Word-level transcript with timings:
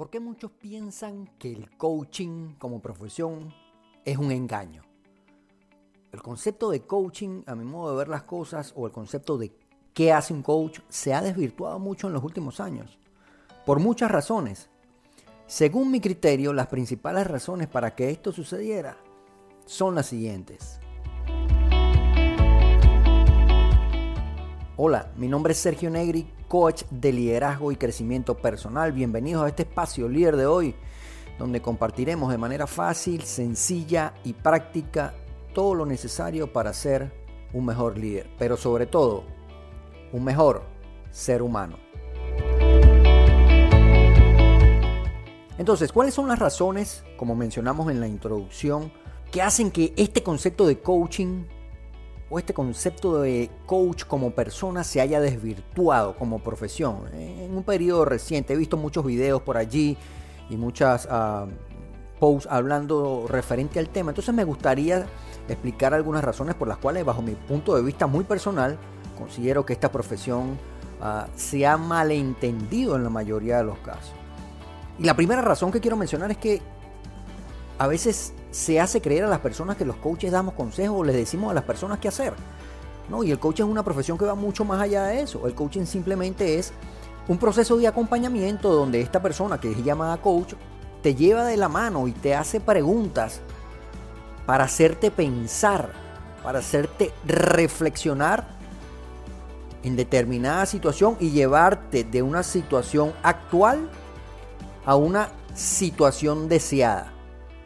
¿Por 0.00 0.08
qué 0.08 0.18
muchos 0.18 0.50
piensan 0.52 1.28
que 1.38 1.52
el 1.52 1.76
coaching 1.76 2.54
como 2.54 2.80
profesión 2.80 3.52
es 4.02 4.16
un 4.16 4.32
engaño? 4.32 4.82
El 6.10 6.22
concepto 6.22 6.70
de 6.70 6.86
coaching, 6.86 7.42
a 7.44 7.54
mi 7.54 7.66
modo 7.66 7.90
de 7.90 7.98
ver 7.98 8.08
las 8.08 8.22
cosas, 8.22 8.72
o 8.74 8.86
el 8.86 8.92
concepto 8.92 9.36
de 9.36 9.52
qué 9.92 10.10
hace 10.10 10.32
un 10.32 10.42
coach, 10.42 10.80
se 10.88 11.12
ha 11.12 11.20
desvirtuado 11.20 11.78
mucho 11.78 12.06
en 12.06 12.14
los 12.14 12.24
últimos 12.24 12.60
años. 12.60 12.98
Por 13.66 13.78
muchas 13.78 14.10
razones. 14.10 14.70
Según 15.46 15.90
mi 15.90 16.00
criterio, 16.00 16.54
las 16.54 16.68
principales 16.68 17.26
razones 17.26 17.68
para 17.68 17.94
que 17.94 18.08
esto 18.08 18.32
sucediera 18.32 18.96
son 19.66 19.94
las 19.96 20.06
siguientes. 20.06 20.80
Hola, 24.78 25.12
mi 25.18 25.28
nombre 25.28 25.52
es 25.52 25.58
Sergio 25.58 25.90
Negri, 25.90 26.26
coach 26.50 26.82
de 26.90 27.12
liderazgo 27.12 27.70
y 27.70 27.76
crecimiento 27.76 28.36
personal. 28.36 28.90
Bienvenidos 28.90 29.44
a 29.44 29.48
este 29.48 29.62
espacio 29.62 30.08
líder 30.08 30.36
de 30.36 30.46
hoy, 30.46 30.74
donde 31.38 31.62
compartiremos 31.62 32.32
de 32.32 32.38
manera 32.38 32.66
fácil, 32.66 33.22
sencilla 33.22 34.14
y 34.24 34.32
práctica 34.32 35.14
todo 35.54 35.76
lo 35.76 35.86
necesario 35.86 36.52
para 36.52 36.72
ser 36.72 37.12
un 37.52 37.66
mejor 37.66 37.96
líder, 37.96 38.28
pero 38.36 38.56
sobre 38.56 38.86
todo, 38.86 39.22
un 40.12 40.24
mejor 40.24 40.64
ser 41.12 41.40
humano. 41.40 41.76
Entonces, 45.56 45.92
¿cuáles 45.92 46.14
son 46.14 46.26
las 46.26 46.40
razones, 46.40 47.04
como 47.16 47.36
mencionamos 47.36 47.92
en 47.92 48.00
la 48.00 48.08
introducción, 48.08 48.92
que 49.30 49.40
hacen 49.40 49.70
que 49.70 49.94
este 49.96 50.24
concepto 50.24 50.66
de 50.66 50.80
coaching 50.80 51.44
o 52.30 52.38
este 52.38 52.54
concepto 52.54 53.20
de 53.20 53.50
coach 53.66 54.04
como 54.04 54.30
persona 54.30 54.84
se 54.84 55.00
haya 55.00 55.20
desvirtuado 55.20 56.16
como 56.16 56.38
profesión. 56.38 57.02
En 57.12 57.56
un 57.56 57.64
periodo 57.64 58.04
reciente 58.04 58.54
he 58.54 58.56
visto 58.56 58.76
muchos 58.76 59.04
videos 59.04 59.42
por 59.42 59.56
allí 59.56 59.98
y 60.48 60.56
muchas 60.56 61.06
uh, 61.06 61.48
posts 62.20 62.48
hablando 62.50 63.26
referente 63.28 63.80
al 63.80 63.88
tema. 63.88 64.12
Entonces 64.12 64.32
me 64.32 64.44
gustaría 64.44 65.06
explicar 65.48 65.92
algunas 65.92 66.22
razones 66.22 66.54
por 66.54 66.68
las 66.68 66.78
cuales 66.78 67.04
bajo 67.04 67.20
mi 67.20 67.34
punto 67.34 67.74
de 67.74 67.82
vista 67.82 68.06
muy 68.06 68.22
personal 68.22 68.78
considero 69.18 69.66
que 69.66 69.72
esta 69.72 69.90
profesión 69.90 70.58
uh, 71.02 71.28
se 71.34 71.66
ha 71.66 71.76
malentendido 71.76 72.94
en 72.94 73.02
la 73.02 73.10
mayoría 73.10 73.58
de 73.58 73.64
los 73.64 73.78
casos. 73.78 74.12
Y 74.98 75.04
la 75.04 75.14
primera 75.14 75.42
razón 75.42 75.72
que 75.72 75.80
quiero 75.80 75.96
mencionar 75.96 76.30
es 76.30 76.38
que 76.38 76.62
a 77.78 77.86
veces 77.86 78.34
se 78.50 78.80
hace 78.80 79.00
creer 79.00 79.24
a 79.24 79.28
las 79.28 79.40
personas 79.40 79.76
que 79.76 79.84
los 79.84 79.96
coaches 79.96 80.32
damos 80.32 80.54
consejos 80.54 80.96
o 80.98 81.04
les 81.04 81.14
decimos 81.14 81.50
a 81.50 81.54
las 81.54 81.64
personas 81.64 81.98
qué 81.98 82.08
hacer. 82.08 82.34
No, 83.08 83.24
y 83.24 83.30
el 83.30 83.38
coaching 83.38 83.64
es 83.64 83.70
una 83.70 83.82
profesión 83.82 84.16
que 84.16 84.24
va 84.24 84.34
mucho 84.34 84.64
más 84.64 84.80
allá 84.80 85.04
de 85.04 85.20
eso. 85.20 85.46
El 85.46 85.54
coaching 85.54 85.84
simplemente 85.84 86.58
es 86.58 86.72
un 87.28 87.38
proceso 87.38 87.76
de 87.76 87.86
acompañamiento 87.86 88.72
donde 88.72 89.00
esta 89.00 89.20
persona 89.20 89.58
que 89.58 89.70
es 89.70 89.84
llamada 89.84 90.16
coach 90.18 90.54
te 91.02 91.14
lleva 91.14 91.44
de 91.44 91.56
la 91.56 91.68
mano 91.68 92.06
y 92.08 92.12
te 92.12 92.34
hace 92.34 92.60
preguntas 92.60 93.40
para 94.46 94.64
hacerte 94.64 95.10
pensar, 95.10 95.92
para 96.42 96.58
hacerte 96.58 97.12
reflexionar 97.24 98.48
en 99.82 99.96
determinada 99.96 100.66
situación 100.66 101.16
y 101.20 101.30
llevarte 101.30 102.04
de 102.04 102.22
una 102.22 102.42
situación 102.42 103.12
actual 103.22 103.88
a 104.84 104.94
una 104.96 105.30
situación 105.54 106.48
deseada 106.48 107.12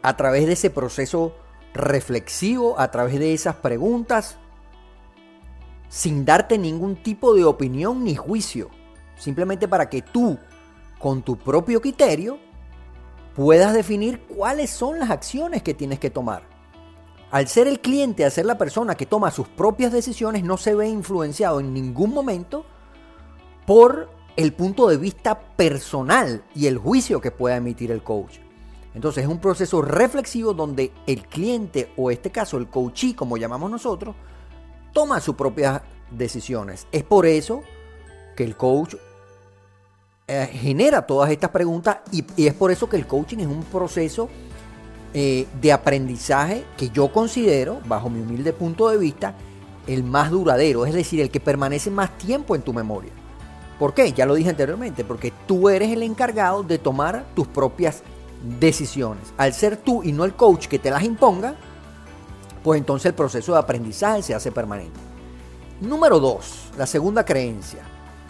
a 0.05 0.15
través 0.15 0.45
de 0.45 0.53
ese 0.53 0.69
proceso 0.69 1.33
reflexivo, 1.73 2.79
a 2.79 2.91
través 2.91 3.17
de 3.17 3.33
esas 3.33 3.55
preguntas, 3.55 4.37
sin 5.89 6.25
darte 6.25 6.59
ningún 6.59 7.01
tipo 7.01 7.33
de 7.33 7.43
opinión 7.43 8.03
ni 8.03 8.15
juicio, 8.15 8.69
simplemente 9.17 9.67
para 9.67 9.89
que 9.89 10.03
tú, 10.03 10.37
con 10.99 11.23
tu 11.23 11.37
propio 11.37 11.81
criterio, 11.81 12.37
puedas 13.35 13.73
definir 13.73 14.21
cuáles 14.27 14.69
son 14.69 14.99
las 14.99 15.09
acciones 15.09 15.63
que 15.63 15.73
tienes 15.73 15.97
que 15.97 16.11
tomar. 16.11 16.43
Al 17.31 17.47
ser 17.47 17.67
el 17.67 17.79
cliente, 17.79 18.23
al 18.23 18.31
ser 18.31 18.45
la 18.45 18.59
persona 18.59 18.93
que 18.93 19.07
toma 19.07 19.31
sus 19.31 19.47
propias 19.47 19.91
decisiones, 19.91 20.43
no 20.43 20.57
se 20.57 20.75
ve 20.75 20.87
influenciado 20.87 21.59
en 21.59 21.73
ningún 21.73 22.13
momento 22.13 22.63
por 23.65 24.07
el 24.35 24.53
punto 24.53 24.87
de 24.87 24.97
vista 24.97 25.39
personal 25.55 26.43
y 26.53 26.67
el 26.67 26.77
juicio 26.77 27.19
que 27.19 27.31
pueda 27.31 27.55
emitir 27.55 27.91
el 27.91 28.03
coach. 28.03 28.45
Entonces 28.95 29.25
es 29.25 29.29
un 29.29 29.39
proceso 29.39 29.81
reflexivo 29.81 30.53
donde 30.53 30.91
el 31.05 31.27
cliente 31.27 31.91
o 31.97 32.09
este 32.09 32.31
caso 32.31 32.57
el 32.57 32.67
coachee 32.67 33.13
como 33.13 33.35
llamamos 33.35 33.69
nosotros 33.69 34.15
toma 34.93 35.19
sus 35.19 35.35
propias 35.35 35.81
decisiones. 36.09 36.87
Es 36.93 37.03
por 37.03 37.25
eso 37.25 37.61
que 38.37 38.45
el 38.45 38.55
coach 38.55 38.95
eh, 40.27 40.49
genera 40.51 41.05
todas 41.05 41.29
estas 41.29 41.49
preguntas 41.49 41.97
y, 42.11 42.23
es 42.47 42.53
por 42.53 42.71
eso 42.71 42.87
que 42.87 42.95
el 42.95 43.05
coaching 43.05 43.39
es 43.39 43.47
un 43.47 43.63
proceso 43.63 44.29
eh, 45.13 45.45
de 45.61 45.73
aprendizaje 45.73 46.63
que 46.77 46.89
yo 46.89 47.11
considero, 47.11 47.81
bajo 47.85 48.09
mi 48.09 48.21
humilde 48.21 48.53
punto 48.53 48.89
de 48.89 48.97
vista, 48.97 49.35
el 49.87 50.03
más 50.03 50.31
duradero, 50.31 50.85
es 50.85 50.93
decir, 50.93 51.19
el 51.19 51.29
que 51.29 51.41
permanece 51.41 51.91
más 51.91 52.17
tiempo 52.17 52.55
en 52.55 52.61
tu 52.61 52.73
memoria. 52.73 53.11
¿Por 53.77 53.93
qué? 53.93 54.13
Ya 54.13 54.25
lo 54.25 54.35
dije 54.35 54.49
anteriormente, 54.49 55.03
porque 55.03 55.33
tú 55.45 55.67
eres 55.67 55.91
el 55.91 56.01
encargado 56.01 56.63
de 56.63 56.77
tomar 56.79 57.25
tus 57.35 57.47
propias 57.47 57.95
decisiones. 57.97 58.14
Al 59.37 59.53
ser 59.53 59.77
tú 59.77 60.03
y 60.03 60.11
no 60.11 60.25
el 60.25 60.35
coach 60.35 60.67
que 60.67 60.79
te 60.79 60.89
las 60.89 61.03
imponga, 61.03 61.55
pues 62.63 62.79
entonces 62.79 63.07
el 63.07 63.13
proceso 63.13 63.53
de 63.53 63.59
aprendizaje 63.59 64.23
se 64.23 64.35
hace 64.35 64.51
permanente. 64.51 64.99
Número 65.81 66.19
dos, 66.19 66.69
la 66.77 66.85
segunda 66.85 67.25
creencia. 67.25 67.83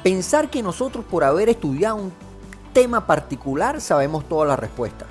Pensar 0.04 0.50
que 0.50 0.64
nosotros 0.64 1.06
por 1.06 1.24
haber 1.24 1.50
estudiado 1.50 1.96
un 1.96 2.12
tema 2.74 3.08
particular 3.08 3.80
sabemos 3.80 4.28
todas 4.28 4.48
las 4.48 4.60
respuestas. 4.60 5.08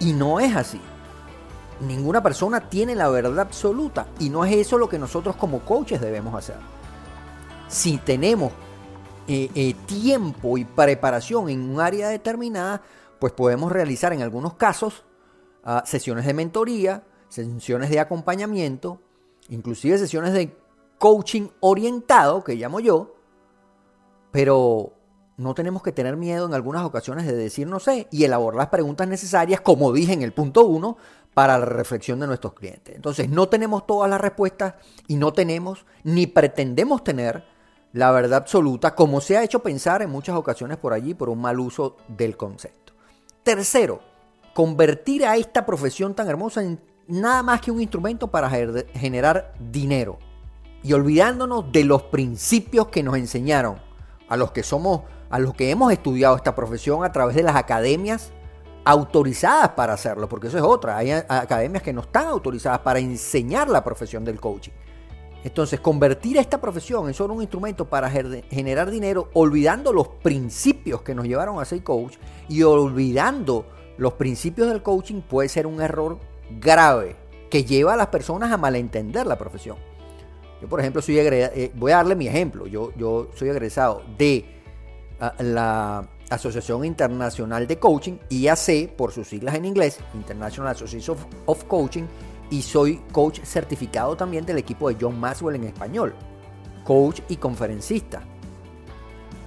Y 0.00 0.12
no 0.12 0.40
es 0.40 0.54
así. 0.54 0.80
Ninguna 1.80 2.22
persona 2.22 2.68
tiene 2.68 2.94
la 2.94 3.08
verdad 3.08 3.40
absoluta 3.40 4.06
y 4.18 4.30
no 4.30 4.44
es 4.44 4.54
eso 4.54 4.78
lo 4.78 4.88
que 4.88 4.98
nosotros 4.98 5.36
como 5.36 5.60
coaches 5.60 6.00
debemos 6.00 6.34
hacer. 6.34 6.56
Si 7.68 7.98
tenemos 7.98 8.52
eh, 9.26 9.50
eh, 9.54 9.74
tiempo 9.86 10.58
y 10.58 10.64
preparación 10.64 11.48
en 11.48 11.70
un 11.70 11.80
área 11.80 12.08
determinada, 12.08 12.82
pues 13.24 13.32
podemos 13.32 13.72
realizar 13.72 14.12
en 14.12 14.20
algunos 14.20 14.52
casos 14.52 15.02
ah, 15.64 15.82
sesiones 15.86 16.26
de 16.26 16.34
mentoría, 16.34 17.04
sesiones 17.30 17.88
de 17.88 17.98
acompañamiento, 17.98 19.00
inclusive 19.48 19.96
sesiones 19.96 20.34
de 20.34 20.54
coaching 20.98 21.48
orientado, 21.60 22.44
que 22.44 22.54
llamo 22.54 22.80
yo, 22.80 23.14
pero 24.30 24.92
no 25.38 25.54
tenemos 25.54 25.82
que 25.82 25.90
tener 25.90 26.18
miedo 26.18 26.44
en 26.44 26.52
algunas 26.52 26.84
ocasiones 26.84 27.24
de 27.26 27.34
decir 27.34 27.66
no 27.66 27.80
sé 27.80 28.08
y 28.10 28.24
elaborar 28.24 28.58
las 28.58 28.68
preguntas 28.68 29.08
necesarias, 29.08 29.62
como 29.62 29.90
dije 29.94 30.12
en 30.12 30.20
el 30.20 30.34
punto 30.34 30.66
1, 30.66 30.98
para 31.32 31.58
la 31.58 31.64
reflexión 31.64 32.20
de 32.20 32.26
nuestros 32.26 32.52
clientes. 32.52 32.94
Entonces, 32.94 33.30
no 33.30 33.48
tenemos 33.48 33.86
todas 33.86 34.10
las 34.10 34.20
respuestas 34.20 34.74
y 35.08 35.16
no 35.16 35.32
tenemos 35.32 35.86
ni 36.02 36.26
pretendemos 36.26 37.02
tener 37.02 37.42
la 37.94 38.10
verdad 38.10 38.40
absoluta, 38.40 38.94
como 38.94 39.22
se 39.22 39.38
ha 39.38 39.42
hecho 39.42 39.62
pensar 39.62 40.02
en 40.02 40.10
muchas 40.10 40.36
ocasiones 40.36 40.76
por 40.76 40.92
allí 40.92 41.14
por 41.14 41.30
un 41.30 41.40
mal 41.40 41.58
uso 41.58 41.96
del 42.08 42.36
concepto. 42.36 42.83
Tercero, 43.44 44.00
convertir 44.54 45.26
a 45.26 45.36
esta 45.36 45.66
profesión 45.66 46.14
tan 46.14 46.28
hermosa 46.28 46.62
en 46.62 46.80
nada 47.06 47.42
más 47.42 47.60
que 47.60 47.70
un 47.70 47.78
instrumento 47.78 48.28
para 48.28 48.48
generar 48.48 49.52
dinero. 49.60 50.18
Y 50.82 50.94
olvidándonos 50.94 51.70
de 51.70 51.84
los 51.84 52.04
principios 52.04 52.88
que 52.88 53.02
nos 53.02 53.18
enseñaron 53.18 53.76
a 54.30 54.38
los 54.38 54.52
que 54.52 54.62
somos, 54.62 55.02
a 55.28 55.38
los 55.38 55.54
que 55.54 55.70
hemos 55.70 55.92
estudiado 55.92 56.36
esta 56.36 56.54
profesión 56.54 57.04
a 57.04 57.12
través 57.12 57.36
de 57.36 57.42
las 57.42 57.54
academias 57.54 58.32
autorizadas 58.82 59.70
para 59.70 59.92
hacerlo, 59.92 60.26
porque 60.26 60.46
eso 60.46 60.56
es 60.56 60.64
otra. 60.64 60.96
Hay 60.96 61.10
academias 61.10 61.82
que 61.82 61.92
no 61.92 62.00
están 62.00 62.28
autorizadas 62.28 62.78
para 62.78 62.98
enseñar 62.98 63.68
la 63.68 63.84
profesión 63.84 64.24
del 64.24 64.40
coaching. 64.40 64.72
Entonces, 65.44 65.78
convertir 65.78 66.38
esta 66.38 66.58
profesión 66.58 67.06
en 67.06 67.12
solo 67.12 67.34
un 67.34 67.42
instrumento 67.42 67.84
para 67.84 68.10
generar 68.10 68.90
dinero, 68.90 69.28
olvidando 69.34 69.92
los 69.92 70.08
principios 70.08 71.02
que 71.02 71.14
nos 71.14 71.26
llevaron 71.26 71.60
a 71.60 71.66
ser 71.66 71.82
coach 71.82 72.16
y 72.48 72.62
olvidando 72.62 73.66
los 73.98 74.14
principios 74.14 74.68
del 74.68 74.82
coaching, 74.82 75.20
puede 75.20 75.50
ser 75.50 75.66
un 75.66 75.82
error 75.82 76.18
grave 76.58 77.16
que 77.50 77.62
lleva 77.62 77.92
a 77.92 77.96
las 77.96 78.06
personas 78.06 78.50
a 78.50 78.56
malentender 78.56 79.26
la 79.26 79.36
profesión. 79.36 79.76
Yo, 80.62 80.68
por 80.68 80.80
ejemplo, 80.80 81.02
soy 81.02 81.18
eh, 81.18 81.70
voy 81.74 81.92
a 81.92 81.96
darle 81.96 82.16
mi 82.16 82.26
ejemplo. 82.26 82.66
Yo, 82.66 82.92
yo 82.96 83.28
soy 83.36 83.50
egresado 83.50 84.02
de 84.16 84.46
ah, 85.20 85.34
la 85.40 86.08
Asociación 86.30 86.86
Internacional 86.86 87.66
de 87.66 87.78
Coaching, 87.78 88.14
IAC, 88.30 88.96
por 88.96 89.12
sus 89.12 89.28
siglas 89.28 89.54
en 89.56 89.66
inglés, 89.66 90.00
International 90.14 90.72
Association 90.72 91.18
of 91.44 91.64
Coaching, 91.64 92.04
y 92.50 92.62
soy 92.62 93.02
coach 93.12 93.40
certificado 93.42 94.16
también 94.16 94.44
del 94.44 94.58
equipo 94.58 94.88
de 94.88 94.96
John 95.00 95.18
Maxwell 95.18 95.56
en 95.56 95.64
español. 95.64 96.14
Coach 96.84 97.20
y 97.28 97.36
conferencista. 97.36 98.22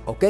¿Ok? 0.06 0.24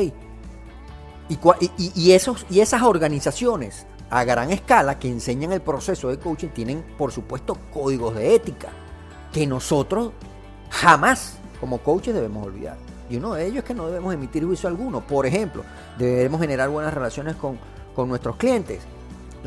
Y, 1.29 2.11
esos, 2.11 2.45
y 2.49 2.61
esas 2.61 2.81
organizaciones 2.83 3.85
a 4.09 4.23
gran 4.23 4.51
escala 4.51 4.97
que 4.99 5.09
enseñan 5.09 5.51
el 5.51 5.61
proceso 5.61 6.09
de 6.09 6.17
coaching 6.17 6.49
tienen, 6.49 6.83
por 6.97 7.11
supuesto, 7.11 7.57
códigos 7.73 8.15
de 8.15 8.35
ética 8.35 8.69
que 9.33 9.45
nosotros 9.45 10.11
jamás 10.69 11.37
como 11.59 11.79
coaches 11.79 12.13
debemos 12.13 12.45
olvidar. 12.45 12.77
Y 13.09 13.17
uno 13.17 13.33
de 13.33 13.45
ellos 13.45 13.59
es 13.59 13.63
que 13.63 13.73
no 13.73 13.87
debemos 13.87 14.13
emitir 14.13 14.45
juicio 14.45 14.67
alguno. 14.69 15.05
Por 15.05 15.25
ejemplo, 15.25 15.63
debemos 15.97 16.41
generar 16.41 16.69
buenas 16.69 16.93
relaciones 16.93 17.35
con, 17.35 17.57
con 17.95 18.09
nuestros 18.09 18.35
clientes. 18.35 18.81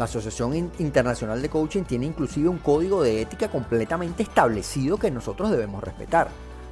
La 0.00 0.06
Asociación 0.06 0.72
Internacional 0.78 1.42
de 1.42 1.50
Coaching 1.50 1.82
tiene 1.82 2.06
inclusive 2.06 2.48
un 2.48 2.56
código 2.56 3.02
de 3.02 3.20
ética 3.20 3.50
completamente 3.50 4.22
establecido 4.22 4.96
que 4.96 5.10
nosotros 5.10 5.50
debemos 5.50 5.84
respetar, 5.84 6.28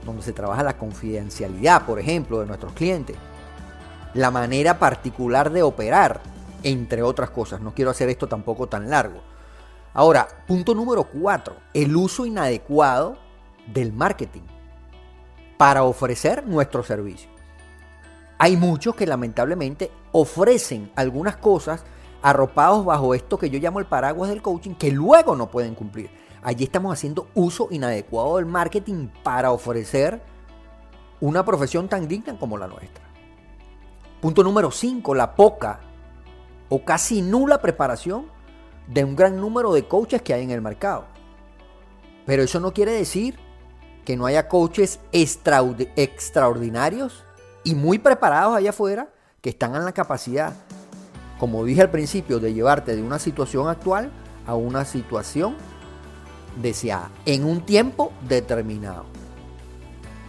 donde 0.07 0.23
se 0.23 0.33
trabaja 0.33 0.63
la 0.63 0.79
confidencialidad, 0.79 1.85
por 1.85 1.99
ejemplo, 1.99 2.41
de 2.41 2.47
nuestros 2.47 2.73
clientes, 2.73 3.17
la 4.15 4.31
manera 4.31 4.79
particular 4.79 5.53
de 5.53 5.63
operar, 5.63 6.23
entre 6.63 7.03
otras 7.03 7.29
cosas. 7.29 7.61
No 7.61 7.75
quiero 7.75 7.91
hacer 7.91 8.09
esto 8.09 8.29
tampoco 8.29 8.67
tan 8.67 8.89
largo. 8.89 9.21
Ahora, 9.93 10.27
punto 10.47 10.75
número 10.75 11.05
cuatro, 11.05 11.57
el 11.75 11.95
uso 11.97 12.25
inadecuado 12.25 13.19
del 13.67 13.93
marketing 13.93 14.47
para 15.59 15.83
ofrecer 15.83 16.47
nuestro 16.47 16.83
servicio. 16.83 17.29
Hay 18.39 18.57
muchos 18.57 18.95
que 18.95 19.07
lamentablemente 19.07 19.91
ofrecen 20.13 20.91
algunas 20.97 21.37
cosas 21.37 21.85
arropados 22.23 22.85
bajo 22.85 23.15
esto 23.15 23.39
que 23.39 23.51
yo 23.51 23.59
llamo 23.59 23.79
el 23.79 23.87
paraguas 23.87 24.31
del 24.31 24.43
coaching 24.43 24.75
que 24.75 24.91
luego 24.91 25.37
no 25.37 25.51
pueden 25.51 25.75
cumplir. 25.75 26.11
Allí 26.43 26.65
estamos 26.65 26.93
haciendo 26.93 27.29
uso 27.35 27.69
inadecuado 27.71 28.37
del 28.37 28.47
marketing 28.47 29.09
para 29.23 29.53
ofrecer 29.53 30.23
una 31.21 31.45
profesión 31.45 31.89
tan 31.89 32.07
digna 32.07 32.39
como 32.39 32.57
la 32.57 32.69
nuestra. 32.69 33.05
Punto 34.21 34.43
número 34.43 34.71
5, 34.71 35.15
la 35.15 35.35
poca 35.35 35.81
o 36.69 36.85
casi 36.85 37.23
nula 37.23 37.61
preparación 37.61 38.27
de 38.87 39.05
un 39.05 39.17
gran 39.17 39.41
número 39.41 39.73
de 39.73 39.87
coaches 39.87 40.23
que 40.23 40.35
hay 40.35 40.43
en 40.43 40.51
el 40.51 40.63
mercado. 40.63 41.07
Pero 42.27 42.43
eso 42.43 42.61
no 42.61 42.73
quiere 42.73 42.93
decir 42.93 43.39
que 44.05 44.17
no 44.17 44.27
haya 44.27 44.49
coaches 44.49 45.01
extraordinarios 45.13 47.25
y 47.65 47.75
muy 47.75 47.99
preparados 47.99 48.57
allá 48.57 48.71
afuera 48.71 49.09
que 49.41 49.51
están 49.51 49.77
en 49.77 49.85
la 49.85 49.93
capacidad, 49.93 50.55
como 51.39 51.65
dije 51.65 51.83
al 51.83 51.91
principio, 51.91 52.41
de 52.41 52.53
llevarte 52.53 52.97
de 52.97 53.03
una 53.03 53.19
situación 53.19 53.69
actual 53.69 54.11
a 54.47 54.55
una 54.55 54.85
situación 54.85 55.57
deseada 56.61 57.11
en 57.25 57.45
un 57.45 57.61
tiempo 57.61 58.13
determinado. 58.29 59.05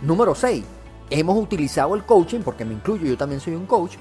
Número 0.01 0.35
6. 0.35 0.63
Hemos 1.09 1.37
utilizado 1.37 1.95
el 1.95 2.03
coaching, 2.03 2.41
porque 2.41 2.63
me 2.63 2.73
incluyo, 2.73 3.05
yo 3.05 3.17
también 3.17 3.41
soy 3.41 3.55
un 3.55 3.65
coach, 3.65 3.95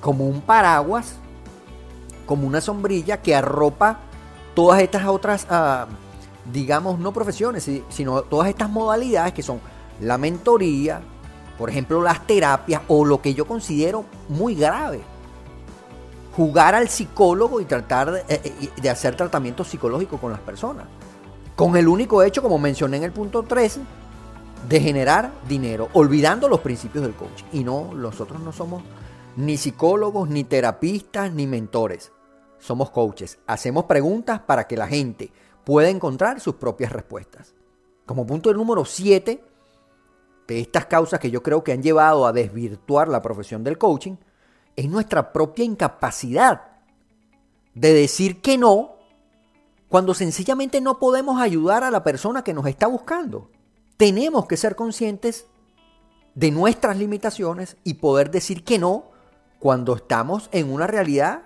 como 0.00 0.26
un 0.26 0.40
paraguas, 0.40 1.14
como 2.26 2.46
una 2.46 2.60
sombrilla 2.60 3.22
que 3.22 3.34
arropa 3.34 4.00
todas 4.54 4.82
estas 4.82 5.06
otras, 5.06 5.46
uh, 5.50 5.86
digamos, 6.52 6.98
no 6.98 7.12
profesiones, 7.12 7.70
sino 7.88 8.22
todas 8.22 8.48
estas 8.48 8.68
modalidades 8.68 9.32
que 9.32 9.42
son 9.42 9.60
la 10.00 10.18
mentoría, 10.18 11.00
por 11.56 11.70
ejemplo, 11.70 12.02
las 12.02 12.26
terapias 12.26 12.82
o 12.88 13.04
lo 13.04 13.22
que 13.22 13.34
yo 13.34 13.46
considero 13.46 14.04
muy 14.28 14.54
grave. 14.54 15.00
Jugar 16.38 16.74
al 16.74 16.88
psicólogo 16.88 17.60
y 17.60 17.66
tratar 17.66 18.12
de, 18.12 18.20
eh, 18.20 18.40
eh, 18.42 18.70
de 18.80 18.88
hacer 18.88 19.14
tratamiento 19.14 19.62
psicológico 19.62 20.16
con 20.16 20.32
las 20.32 20.40
personas. 20.40 20.86
Con 21.54 21.76
el 21.76 21.86
único 21.86 22.22
hecho, 22.22 22.40
como 22.40 22.58
mencioné 22.58 22.96
en 22.96 23.02
el 23.02 23.12
punto 23.12 23.42
13, 23.42 23.82
de 24.66 24.80
generar 24.80 25.32
dinero, 25.46 25.90
olvidando 25.92 26.48
los 26.48 26.60
principios 26.60 27.04
del 27.04 27.14
coaching. 27.14 27.44
Y 27.52 27.62
no, 27.62 27.92
nosotros 27.92 28.40
no 28.40 28.52
somos 28.52 28.82
ni 29.36 29.58
psicólogos, 29.58 30.30
ni 30.30 30.44
terapistas, 30.44 31.30
ni 31.32 31.46
mentores 31.46 32.12
somos 32.58 32.90
coaches. 32.90 33.38
Hacemos 33.46 33.84
preguntas 33.84 34.40
para 34.40 34.66
que 34.66 34.76
la 34.76 34.86
gente 34.86 35.32
pueda 35.64 35.88
encontrar 35.88 36.40
sus 36.40 36.56
propias 36.56 36.92
respuestas. 36.92 37.54
Como 38.06 38.26
punto 38.26 38.52
número 38.52 38.84
7 38.84 39.42
de 40.46 40.60
estas 40.60 40.86
causas 40.86 41.20
que 41.20 41.30
yo 41.30 41.42
creo 41.42 41.62
que 41.62 41.72
han 41.72 41.82
llevado 41.82 42.26
a 42.26 42.32
desvirtuar 42.32 43.08
la 43.08 43.22
profesión 43.22 43.64
del 43.64 43.78
coaching, 43.78 44.16
es 44.78 44.88
nuestra 44.88 45.32
propia 45.32 45.64
incapacidad 45.64 46.62
de 47.74 47.92
decir 47.92 48.40
que 48.40 48.56
no 48.56 48.94
cuando 49.88 50.14
sencillamente 50.14 50.80
no 50.80 51.00
podemos 51.00 51.40
ayudar 51.40 51.82
a 51.82 51.90
la 51.90 52.04
persona 52.04 52.44
que 52.44 52.54
nos 52.54 52.64
está 52.66 52.86
buscando. 52.86 53.50
Tenemos 53.96 54.46
que 54.46 54.56
ser 54.56 54.76
conscientes 54.76 55.46
de 56.36 56.52
nuestras 56.52 56.96
limitaciones 56.96 57.76
y 57.82 57.94
poder 57.94 58.30
decir 58.30 58.62
que 58.62 58.78
no 58.78 59.06
cuando 59.58 59.96
estamos 59.96 60.48
en 60.52 60.70
una 60.70 60.86
realidad 60.86 61.42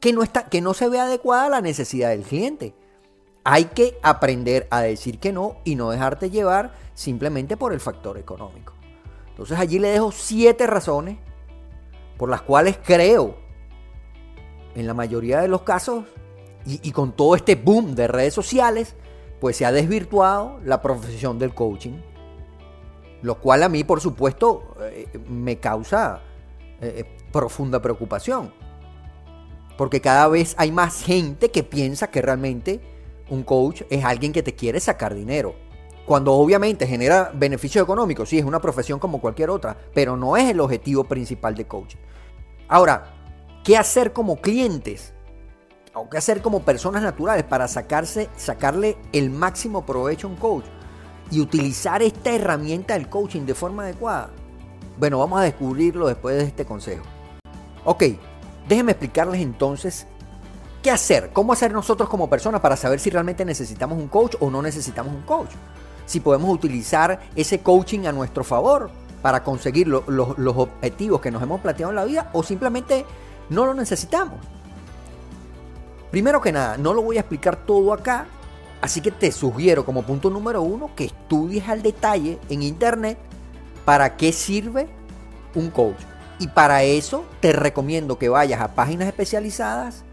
que 0.00 0.14
no, 0.14 0.22
está, 0.22 0.44
que 0.44 0.62
no 0.62 0.72
se 0.72 0.88
ve 0.88 0.98
adecuada 0.98 1.44
a 1.44 1.50
la 1.50 1.60
necesidad 1.60 2.08
del 2.08 2.22
cliente. 2.22 2.74
Hay 3.44 3.66
que 3.66 3.98
aprender 4.02 4.66
a 4.70 4.80
decir 4.80 5.18
que 5.18 5.34
no 5.34 5.56
y 5.64 5.74
no 5.74 5.90
dejarte 5.90 6.30
llevar 6.30 6.72
simplemente 6.94 7.58
por 7.58 7.74
el 7.74 7.80
factor 7.80 8.16
económico. 8.16 8.72
Entonces 9.28 9.58
allí 9.58 9.78
le 9.78 9.88
dejo 9.88 10.10
siete 10.10 10.66
razones 10.66 11.18
por 12.16 12.28
las 12.28 12.42
cuales 12.42 12.78
creo, 12.82 13.36
en 14.74 14.86
la 14.86 14.94
mayoría 14.94 15.40
de 15.40 15.48
los 15.48 15.62
casos, 15.62 16.04
y, 16.64 16.92
con 16.92 17.12
todo 17.12 17.34
este 17.34 17.56
boom 17.56 17.94
de 17.94 18.06
redes 18.06 18.34
sociales, 18.34 18.94
pues 19.40 19.56
se 19.56 19.66
ha 19.66 19.72
desvirtuado 19.72 20.60
la 20.64 20.80
profesión 20.80 21.38
del 21.38 21.54
coaching. 21.54 21.98
Lo 23.22 23.40
cual 23.40 23.64
a 23.64 23.68
mí, 23.68 23.82
por 23.82 24.00
supuesto, 24.00 24.76
eh, 24.80 25.08
me 25.28 25.58
causa 25.58 26.20
eh, 26.80 27.04
profunda 27.32 27.82
preocupación. 27.82 28.52
Porque 29.76 30.00
cada 30.00 30.28
vez 30.28 30.54
hay 30.58 30.70
más 30.70 31.02
gente 31.02 31.50
que 31.50 31.64
piensa 31.64 32.10
que 32.10 32.22
realmente 32.22 32.80
un 33.28 33.42
coach 33.42 33.82
es 33.90 34.04
alguien 34.04 34.32
que 34.32 34.42
te 34.42 34.54
quiere 34.54 34.78
sacar 34.78 35.14
dinero. 35.14 35.54
Cuando 36.06 36.32
obviamente 36.32 36.86
genera 36.86 37.30
beneficios 37.34 37.84
económicos, 37.84 38.28
sí, 38.28 38.38
es 38.38 38.44
una 38.44 38.60
profesión 38.60 38.98
como 38.98 39.20
cualquier 39.20 39.50
otra, 39.50 39.76
pero 39.94 40.16
no 40.16 40.36
es 40.36 40.50
el 40.50 40.60
objetivo 40.60 41.04
principal 41.04 41.54
de 41.54 41.66
coaching. 41.66 41.98
Ahora, 42.68 43.14
¿qué 43.64 43.76
hacer 43.76 44.12
como 44.12 44.36
clientes? 44.36 45.14
¿O 45.94 46.08
qué 46.08 46.18
hacer 46.18 46.42
como 46.42 46.62
personas 46.62 47.02
naturales 47.02 47.44
para 47.44 47.68
sacarse, 47.68 48.28
sacarle 48.36 48.96
el 49.12 49.30
máximo 49.30 49.86
provecho 49.86 50.26
a 50.26 50.30
un 50.30 50.36
coach? 50.36 50.64
Y 51.30 51.40
utilizar 51.40 52.02
esta 52.02 52.32
herramienta 52.32 52.94
del 52.94 53.08
coaching 53.08 53.42
de 53.42 53.54
forma 53.54 53.84
adecuada. 53.84 54.30
Bueno, 54.98 55.18
vamos 55.18 55.40
a 55.40 55.44
descubrirlo 55.44 56.08
después 56.08 56.36
de 56.36 56.44
este 56.44 56.64
consejo. 56.64 57.04
Ok, 57.84 58.04
Déjenme 58.68 58.92
explicarles 58.92 59.40
entonces 59.40 60.06
qué 60.82 60.90
hacer, 60.90 61.30
cómo 61.32 61.52
hacer 61.52 61.72
nosotros 61.72 62.08
como 62.08 62.30
personas 62.30 62.60
para 62.60 62.76
saber 62.76 63.00
si 63.00 63.10
realmente 63.10 63.44
necesitamos 63.44 63.98
un 63.98 64.08
coach 64.08 64.36
o 64.40 64.50
no 64.50 64.62
necesitamos 64.62 65.14
un 65.14 65.22
coach. 65.22 65.50
Si 66.06 66.20
podemos 66.20 66.52
utilizar 66.52 67.20
ese 67.34 67.60
coaching 67.60 68.06
a 68.06 68.12
nuestro 68.12 68.44
favor 68.44 68.90
para 69.22 69.44
conseguir 69.44 69.86
los 69.88 70.56
objetivos 70.56 71.20
que 71.20 71.30
nos 71.30 71.42
hemos 71.42 71.60
planteado 71.60 71.90
en 71.90 71.96
la 71.96 72.04
vida 72.04 72.30
o 72.32 72.42
simplemente 72.42 73.06
no 73.50 73.66
lo 73.66 73.74
necesitamos. 73.74 74.40
Primero 76.10 76.40
que 76.40 76.52
nada, 76.52 76.76
no 76.76 76.92
lo 76.92 77.02
voy 77.02 77.16
a 77.16 77.20
explicar 77.20 77.56
todo 77.56 77.92
acá, 77.92 78.26
así 78.80 79.00
que 79.00 79.10
te 79.10 79.32
sugiero 79.32 79.84
como 79.84 80.02
punto 80.02 80.28
número 80.28 80.60
uno 80.60 80.90
que 80.94 81.04
estudies 81.04 81.68
al 81.68 81.82
detalle 81.82 82.38
en 82.50 82.62
internet 82.62 83.16
para 83.84 84.16
qué 84.16 84.32
sirve 84.32 84.88
un 85.54 85.70
coach. 85.70 85.96
Y 86.38 86.48
para 86.48 86.82
eso 86.82 87.24
te 87.40 87.52
recomiendo 87.52 88.18
que 88.18 88.28
vayas 88.28 88.60
a 88.60 88.74
páginas 88.74 89.06
especializadas 89.06 90.04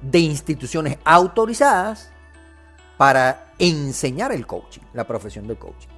de 0.00 0.18
instituciones 0.18 0.98
autorizadas 1.04 2.10
para 2.96 3.43
enseñar 3.58 4.32
el 4.32 4.46
coaching, 4.46 4.82
la 4.92 5.06
profesión 5.06 5.46
del 5.46 5.58
coaching. 5.58 5.88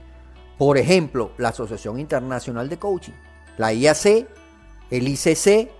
Por 0.58 0.78
ejemplo, 0.78 1.32
la 1.38 1.50
Asociación 1.50 1.98
Internacional 1.98 2.68
de 2.68 2.78
Coaching, 2.78 3.12
la 3.58 3.72
IAC, 3.72 4.26
el 4.90 5.08
ICC, 5.08 5.70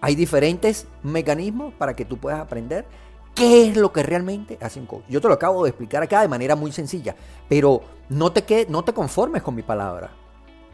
hay 0.00 0.14
diferentes 0.14 0.86
mecanismos 1.02 1.74
para 1.74 1.94
que 1.94 2.04
tú 2.04 2.18
puedas 2.18 2.40
aprender 2.40 2.86
qué 3.34 3.68
es 3.68 3.76
lo 3.76 3.92
que 3.92 4.02
realmente 4.02 4.58
hace 4.60 4.80
un 4.80 4.86
coach. 4.86 5.04
Yo 5.08 5.20
te 5.20 5.28
lo 5.28 5.34
acabo 5.34 5.64
de 5.64 5.70
explicar 5.70 6.02
acá 6.02 6.20
de 6.20 6.28
manera 6.28 6.56
muy 6.56 6.72
sencilla, 6.72 7.14
pero 7.48 7.82
no 8.08 8.32
te, 8.32 8.66
no 8.68 8.84
te 8.84 8.92
conformes 8.92 9.42
con 9.42 9.54
mi 9.54 9.62
palabra. 9.62 10.10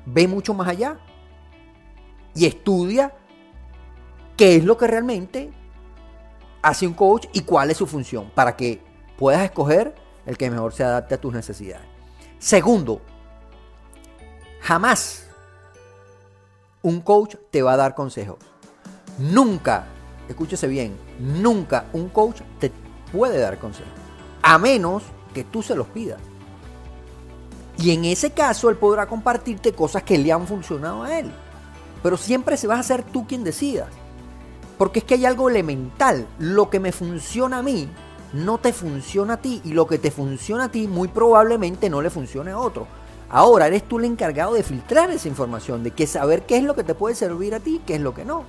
Ve 0.07 0.29
mucho 0.29 0.55
más 0.55 0.69
allá 0.69 0.99
y 2.35 2.47
estudia 2.47 3.15
qué 4.37 4.57
es 4.57 4.65
lo 4.65 4.77
que 4.77 4.87
realmente 4.87 5.51
hace 6.63 6.87
un 6.87 6.95
coach 6.95 7.27
y 7.33 7.41
cuál 7.41 7.71
es 7.71 7.77
su 7.77 7.87
función 7.87 8.31
para 8.35 8.57
que 8.57 8.83
puedas 9.17 9.43
escoger 9.43 9.95
el 10.27 10.37
que 10.37 10.51
mejor 10.51 10.73
se 10.73 10.85
adapte 10.85 11.15
a 11.15 11.21
tus 11.21 11.33
necesidades. 11.33 11.87
Segundo, 12.39 13.01
jamás 14.61 15.27
un 16.83 17.01
coach 17.01 17.37
te 17.51 17.63
va 17.63 17.75
a 17.75 17.77
dar 17.77 17.95
consejos. 17.95 18.39
Nunca, 19.19 19.87
escúchese 20.29 20.67
bien, 20.67 20.97
nunca 21.19 21.87
un 21.93 22.09
coach 22.09 22.41
te 22.59 22.73
puede 23.13 23.39
dar 23.39 23.59
consejos. 23.59 23.93
A 24.43 24.59
menos 24.59 25.03
que 25.35 25.45
tú 25.45 25.63
se 25.63 25.75
los 25.75 25.87
pidas. 25.89 26.21
Y 27.77 27.93
en 27.93 28.05
ese 28.05 28.31
caso 28.31 28.69
él 28.69 28.77
podrá 28.77 29.07
compartirte 29.07 29.73
cosas 29.73 30.03
que 30.03 30.19
le 30.19 30.33
han 30.33 30.47
funcionado 30.47 31.03
a 31.03 31.19
él. 31.19 31.31
Pero 32.03 32.17
siempre 32.17 32.57
se 32.57 32.67
vas 32.67 32.81
a 32.81 32.83
ser 32.83 33.03
tú 33.03 33.27
quien 33.27 33.45
decidas. 33.45 33.89
Porque 34.79 35.01
es 35.01 35.05
que 35.05 35.15
hay 35.15 35.27
algo 35.27 35.49
elemental. 35.49 36.27
Lo 36.39 36.71
que 36.71 36.81
me 36.81 36.93
funciona 36.93 37.59
a 37.59 37.63
mí 37.63 37.89
no 38.33 38.59
te 38.59 38.73
funciona 38.73 39.35
a 39.35 39.37
ti. 39.41 39.61
Y 39.65 39.73
lo 39.73 39.87
que 39.87 39.99
te 39.99 40.11
funciona 40.11 40.65
a 40.65 40.71
ti 40.71 40.87
muy 40.89 41.09
probablemente 41.09 41.91
no 41.91 42.03
le 42.03 42.11
funcione 42.11 42.51
a 42.53 42.59
otro. 42.59 42.87
Ahora 43.29 43.69
eres 43.69 43.85
tú 43.85 43.99
el 43.99 44.07
encargado 44.07 44.55
de 44.55 44.63
filtrar 44.63 45.11
esa 45.11 45.29
información, 45.29 45.85
de 45.85 45.93
que 45.93 46.07
saber 46.07 46.47
qué 46.47 46.57
es 46.57 46.65
lo 46.65 46.75
que 46.75 46.83
te 46.85 46.95
puede 46.95 47.15
servir 47.15 47.55
a 47.55 47.61
ti, 47.61 47.81
qué 47.87 47.95
es 47.95 48.01
lo 48.01 48.13
que 48.13 48.25
no. 48.25 48.45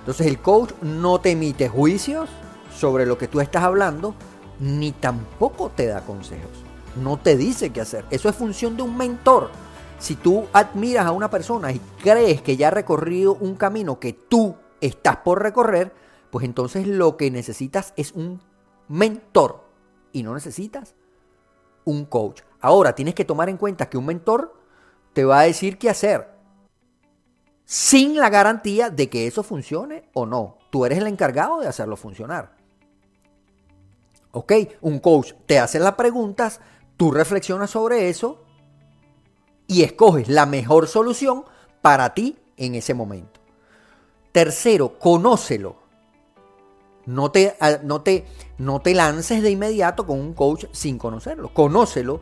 Entonces 0.00 0.26
el 0.26 0.38
coach 0.38 0.72
no 0.82 1.20
te 1.20 1.30
emite 1.30 1.68
juicios 1.68 2.28
sobre 2.76 3.06
lo 3.06 3.16
que 3.16 3.28
tú 3.28 3.40
estás 3.40 3.62
hablando, 3.62 4.14
ni 4.60 4.92
tampoco 4.92 5.70
te 5.74 5.86
da 5.86 6.02
consejos. 6.02 6.50
No 7.02 7.18
te 7.18 7.36
dice 7.36 7.70
qué 7.70 7.80
hacer. 7.80 8.04
Eso 8.10 8.28
es 8.28 8.36
función 8.36 8.76
de 8.76 8.82
un 8.82 8.96
mentor. 8.96 9.50
Si 9.98 10.16
tú 10.16 10.46
admiras 10.52 11.06
a 11.06 11.12
una 11.12 11.30
persona 11.30 11.72
y 11.72 11.80
crees 12.02 12.42
que 12.42 12.56
ya 12.56 12.68
ha 12.68 12.72
recorrido 12.72 13.34
un 13.34 13.54
camino 13.54 13.98
que 13.98 14.12
tú 14.12 14.56
estás 14.80 15.18
por 15.18 15.40
recorrer, 15.40 15.94
pues 16.32 16.46
entonces 16.46 16.86
lo 16.86 17.18
que 17.18 17.30
necesitas 17.30 17.92
es 17.94 18.12
un 18.12 18.40
mentor 18.88 19.66
y 20.12 20.22
no 20.22 20.32
necesitas 20.32 20.94
un 21.84 22.06
coach. 22.06 22.40
Ahora, 22.58 22.94
tienes 22.94 23.14
que 23.14 23.26
tomar 23.26 23.50
en 23.50 23.58
cuenta 23.58 23.90
que 23.90 23.98
un 23.98 24.06
mentor 24.06 24.58
te 25.12 25.26
va 25.26 25.40
a 25.40 25.42
decir 25.42 25.76
qué 25.76 25.90
hacer 25.90 26.30
sin 27.66 28.16
la 28.16 28.30
garantía 28.30 28.88
de 28.88 29.10
que 29.10 29.26
eso 29.26 29.42
funcione 29.42 30.08
o 30.14 30.24
no. 30.24 30.56
Tú 30.70 30.86
eres 30.86 31.00
el 31.00 31.06
encargado 31.06 31.60
de 31.60 31.68
hacerlo 31.68 31.98
funcionar. 31.98 32.56
¿Ok? 34.30 34.52
Un 34.80 35.00
coach 35.00 35.34
te 35.44 35.58
hace 35.58 35.78
las 35.80 35.96
preguntas, 35.96 36.60
tú 36.96 37.10
reflexionas 37.10 37.68
sobre 37.68 38.08
eso 38.08 38.42
y 39.66 39.82
escoges 39.82 40.30
la 40.30 40.46
mejor 40.46 40.88
solución 40.88 41.44
para 41.82 42.14
ti 42.14 42.38
en 42.56 42.74
ese 42.74 42.94
momento. 42.94 43.38
Tercero, 44.32 44.98
conócelo. 44.98 45.81
No 47.06 47.30
te, 47.30 47.56
no, 47.82 48.02
te, 48.02 48.26
no 48.58 48.80
te 48.80 48.94
lances 48.94 49.42
de 49.42 49.50
inmediato 49.50 50.06
con 50.06 50.20
un 50.20 50.34
coach 50.34 50.66
sin 50.72 50.98
conocerlo. 50.98 51.52
Conócelo. 51.52 52.20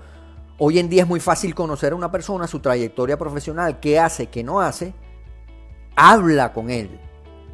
Hoy 0.59 0.79
en 0.79 0.89
día 0.89 1.03
es 1.03 1.09
muy 1.09 1.21
fácil 1.21 1.55
conocer 1.55 1.93
a 1.93 1.97
una 1.97 2.11
persona, 2.11 2.47
su 2.47 2.61
trayectoria 2.61 3.19
profesional, 3.19 3.81
qué 3.81 3.99
hace, 3.99 4.27
qué 4.27 4.43
no 4.43 4.61
hace. 4.61 4.95
Habla 5.97 6.53
con 6.53 6.71
él 6.71 7.01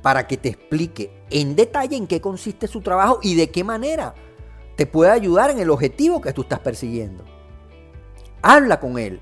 para 0.02 0.26
que 0.26 0.37
te 0.37 0.50
explique 0.50 1.25
en 1.30 1.56
detalle 1.56 1.97
en 1.97 2.06
qué 2.06 2.21
consiste 2.21 2.68
su 2.68 2.80
trabajo 2.80 3.18
y 3.23 3.35
de 3.35 3.50
qué 3.50 3.64
manera 3.64 4.14
te 4.76 4.87
puede 4.87 5.11
ayudar 5.11 5.50
en 5.50 5.59
el 5.59 5.71
objetivo 5.71 6.21
que 6.21 6.33
tú 6.33 6.42
estás 6.42 6.61
persiguiendo. 6.61 7.25
Habla 8.42 8.78
con 8.78 8.99
él. 8.99 9.21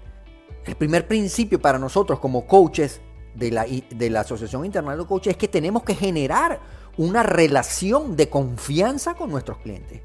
El 0.66 0.76
primer 0.76 1.06
principio 1.06 1.60
para 1.60 1.78
nosotros 1.78 2.18
como 2.18 2.46
coaches 2.46 3.00
de 3.34 3.50
la, 3.50 3.64
de 3.64 4.10
la 4.10 4.20
Asociación 4.20 4.64
Internacional 4.64 4.98
de 4.98 5.08
Coaches 5.08 5.30
es 5.32 5.36
que 5.36 5.48
tenemos 5.48 5.82
que 5.84 5.94
generar 5.94 6.60
una 6.96 7.22
relación 7.22 8.16
de 8.16 8.28
confianza 8.28 9.14
con 9.14 9.30
nuestros 9.30 9.58
clientes. 9.58 10.00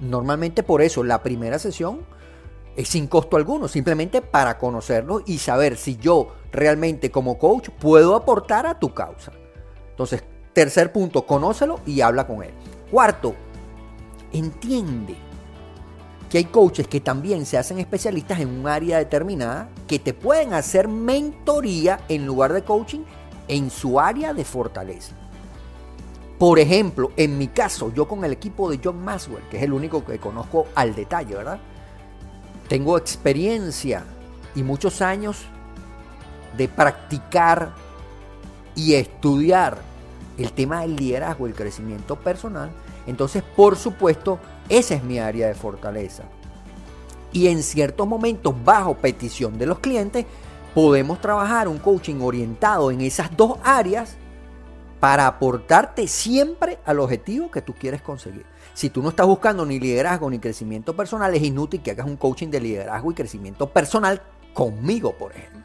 Normalmente 0.00 0.62
por 0.62 0.82
eso 0.82 1.02
la 1.04 1.22
primera 1.22 1.58
sesión 1.58 2.00
es 2.76 2.88
sin 2.88 3.06
costo 3.06 3.36
alguno, 3.36 3.68
simplemente 3.68 4.20
para 4.20 4.58
conocerlos 4.58 5.22
y 5.26 5.38
saber 5.38 5.76
si 5.76 5.96
yo 5.96 6.34
realmente 6.52 7.10
como 7.10 7.38
coach 7.38 7.68
puedo 7.70 8.16
aportar 8.16 8.66
a 8.66 8.78
tu 8.78 8.92
causa. 8.92 9.32
Entonces, 9.90 10.24
tercer 10.52 10.92
punto, 10.92 11.24
conócelo 11.24 11.80
y 11.86 12.00
habla 12.00 12.26
con 12.26 12.42
él. 12.42 12.52
Cuarto, 12.90 13.34
entiende 14.32 15.16
que 16.28 16.38
hay 16.38 16.44
coaches 16.46 16.88
que 16.88 17.00
también 17.00 17.46
se 17.46 17.58
hacen 17.58 17.78
especialistas 17.78 18.40
en 18.40 18.48
un 18.48 18.66
área 18.66 18.98
determinada 18.98 19.68
que 19.86 20.00
te 20.00 20.12
pueden 20.12 20.52
hacer 20.52 20.88
mentoría 20.88 22.00
en 22.08 22.26
lugar 22.26 22.52
de 22.52 22.64
coaching 22.64 23.02
en 23.46 23.70
su 23.70 24.00
área 24.00 24.34
de 24.34 24.44
fortaleza. 24.44 25.14
Por 26.38 26.58
ejemplo, 26.58 27.12
en 27.16 27.38
mi 27.38 27.48
caso, 27.48 27.92
yo 27.94 28.08
con 28.08 28.24
el 28.24 28.32
equipo 28.32 28.70
de 28.70 28.80
John 28.82 29.02
Maxwell, 29.04 29.44
que 29.50 29.58
es 29.58 29.62
el 29.62 29.72
único 29.72 30.04
que 30.04 30.18
conozco 30.18 30.66
al 30.74 30.94
detalle, 30.94 31.36
¿verdad? 31.36 31.60
Tengo 32.68 32.98
experiencia 32.98 34.04
y 34.54 34.62
muchos 34.62 35.00
años 35.00 35.44
de 36.56 36.68
practicar 36.68 37.72
y 38.74 38.94
estudiar 38.94 39.78
el 40.36 40.52
tema 40.52 40.80
del 40.80 40.96
liderazgo, 40.96 41.46
el 41.46 41.54
crecimiento 41.54 42.16
personal. 42.16 42.70
Entonces, 43.06 43.42
por 43.56 43.76
supuesto, 43.76 44.38
esa 44.68 44.94
es 44.94 45.04
mi 45.04 45.18
área 45.18 45.46
de 45.46 45.54
fortaleza. 45.54 46.24
Y 47.32 47.48
en 47.48 47.62
ciertos 47.62 48.06
momentos, 48.06 48.54
bajo 48.64 48.94
petición 48.94 49.58
de 49.58 49.66
los 49.66 49.78
clientes, 49.78 50.26
podemos 50.74 51.20
trabajar 51.20 51.68
un 51.68 51.78
coaching 51.78 52.20
orientado 52.20 52.90
en 52.90 53.00
esas 53.00 53.36
dos 53.36 53.58
áreas 53.62 54.16
para 55.04 55.26
aportarte 55.26 56.08
siempre 56.08 56.78
al 56.86 56.98
objetivo 56.98 57.50
que 57.50 57.60
tú 57.60 57.74
quieres 57.74 58.00
conseguir. 58.00 58.46
Si 58.72 58.88
tú 58.88 59.02
no 59.02 59.10
estás 59.10 59.26
buscando 59.26 59.66
ni 59.66 59.78
liderazgo 59.78 60.30
ni 60.30 60.38
crecimiento 60.38 60.96
personal, 60.96 61.34
es 61.34 61.42
inútil 61.42 61.82
que 61.82 61.90
hagas 61.90 62.06
un 62.06 62.16
coaching 62.16 62.48
de 62.48 62.58
liderazgo 62.58 63.10
y 63.10 63.14
crecimiento 63.14 63.68
personal 63.68 64.22
conmigo, 64.54 65.12
por 65.12 65.32
ejemplo. 65.32 65.60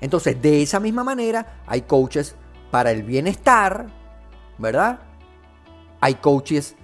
Entonces, 0.00 0.42
de 0.42 0.60
esa 0.60 0.80
misma 0.80 1.04
manera, 1.04 1.60
hay 1.68 1.82
coaches 1.82 2.34
para 2.72 2.90
el 2.90 3.04
bienestar, 3.04 3.86
¿verdad? 4.58 4.98
Hay 6.00 6.16
coaches 6.16 6.74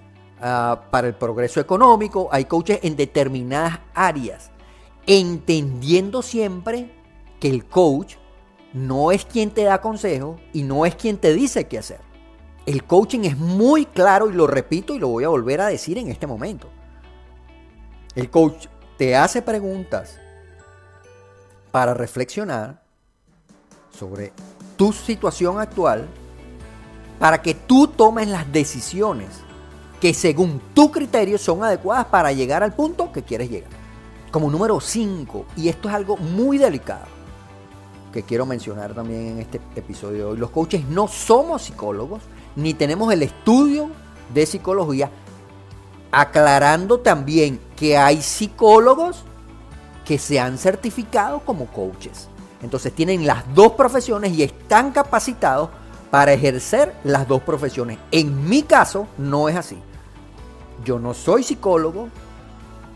ah, 0.40 0.84
para 0.92 1.08
el 1.08 1.16
progreso 1.16 1.58
económico, 1.58 2.28
hay 2.30 2.44
coaches 2.44 2.78
en 2.84 2.94
determinadas 2.94 3.80
áreas, 3.94 4.52
entendiendo 5.08 6.22
siempre 6.22 6.94
que 7.40 7.50
el 7.50 7.64
coach 7.64 8.14
no 8.73 9.12
es 9.12 9.25
quien 9.25 9.50
te 9.50 9.64
da 9.64 9.81
consejo 9.81 10.38
y 10.52 10.62
no 10.62 10.87
es 10.87 10.95
quien 10.95 11.19
te 11.19 11.35
dice 11.35 11.67
qué 11.67 11.79
hacer. 11.79 12.00
El 12.64 12.85
coaching 12.85 13.21
es 13.25 13.37
muy 13.37 13.87
claro 13.87 14.31
y 14.31 14.33
lo 14.33 14.47
repito 14.47 14.95
y 14.95 14.99
lo 14.99 15.09
voy 15.09 15.25
a 15.25 15.29
volver 15.29 15.61
a 15.61 15.67
decir 15.67 15.99
en 15.99 16.09
este 16.09 16.26
momento. 16.26 16.69
El 18.14 18.31
coach 18.31 18.67
te 18.97 19.17
hace 19.17 19.43
preguntas 19.43 20.19
para 21.71 21.95
reflexionar 21.95 22.83
sobre 23.91 24.33
tu 24.76 24.93
situación 24.93 25.59
actual 25.59 26.09
para 27.19 27.41
que 27.41 27.55
tú 27.55 27.88
tomes 27.88 28.29
las 28.29 28.50
decisiones 28.52 29.29
que 30.00 30.12
según 30.12 30.61
tu 30.75 30.91
criterio 30.91 31.38
son 31.38 31.62
adecuadas 31.62 32.07
para 32.07 32.33
llegar 32.33 32.62
al 32.62 32.75
punto 32.75 33.12
que 33.12 33.23
quieres 33.23 33.50
llegar. 33.50 33.71
Como 34.31 34.50
número 34.50 34.81
5, 34.81 35.47
y 35.57 35.69
esto 35.69 35.88
es 35.88 35.95
algo 35.95 36.17
muy 36.17 36.59
delicado, 36.59 37.07
que 38.12 38.23
quiero 38.23 38.47
mencionar 38.47 38.95
también 38.95 39.28
en 39.28 39.38
este 39.40 39.61
episodio 39.75 40.19
de 40.19 40.25
hoy. 40.25 40.37
Los 40.37 40.50
coaches 40.50 40.85
no 40.87 41.09
somos 41.09 41.62
psicólogos, 41.62 42.23
ni 42.54 42.75
tenemos 42.75 43.12
el 43.12 43.23
estudio 43.23 43.90
de 44.33 44.47
psicología, 44.47 45.11
aclarando 46.11 47.00
también 47.00 47.59
que 47.75 47.97
hay 47.97 48.21
psicólogos 48.21 49.25
que 50.04 50.19
se 50.19 50.38
han 50.38 50.59
certificado 50.59 51.40
como 51.40 51.66
coaches. 51.66 52.28
Entonces 52.62 52.92
tienen 52.92 53.26
las 53.26 53.42
dos 53.54 53.73
profesiones 53.73 54.33
y 54.33 54.42
están 54.42 54.92
capacitados 54.92 55.71
para 56.11 56.33
ejercer 56.33 56.95
las 57.04 57.26
dos 57.26 57.42
profesiones. 57.42 57.99
En 58.11 58.49
mi 58.49 58.62
caso 58.62 59.07
no 59.16 59.49
es 59.49 59.57
así. 59.57 59.78
Yo 60.85 60.99
no 60.99 61.14
soy 61.14 61.42
psicólogo, 61.42 62.09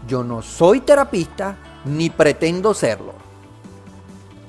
yo 0.07 0.23
no 0.23 0.43
soy 0.43 0.81
terapista, 0.81 1.57
ni 1.85 2.11
pretendo 2.11 2.75
serlo. 2.75 3.06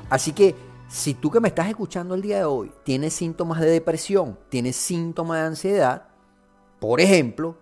Así 0.10 0.32
que 0.32 0.56
si 0.88 1.14
tú 1.14 1.30
que 1.30 1.40
me 1.40 1.50
estás 1.50 1.68
escuchando 1.68 2.16
el 2.16 2.22
día 2.22 2.38
de 2.38 2.46
hoy 2.46 2.72
tienes 2.84 3.14
síntomas 3.14 3.60
de 3.60 3.70
depresión, 3.70 4.38
tienes 4.50 4.76
síntomas 4.78 5.40
de 5.40 5.48
ansiedad, 5.48 6.08
por 6.80 7.02
ejemplo, 7.02 7.58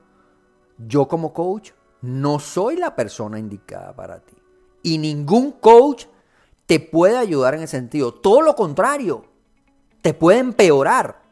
yo 0.78 1.08
como 1.08 1.34
coach 1.34 1.72
no 2.02 2.40
soy 2.40 2.76
la 2.76 2.96
persona 2.96 3.40
indicada 3.40 3.96
para 3.96 4.20
ti. 4.20 4.36
Y 4.84 5.00
ningún 5.00 5.54
coach 5.54 6.06
te 6.68 6.80
puede 6.80 7.18
ayudar 7.18 7.56
en 7.56 7.62
ese 7.62 7.78
sentido. 7.78 8.14
Todo 8.14 8.42
lo 8.42 8.56
contrario, 8.56 9.26
te 10.02 10.14
puede 10.14 10.40
empeorar. 10.40 11.24